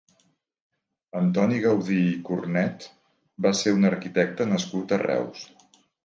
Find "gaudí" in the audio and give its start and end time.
1.65-1.97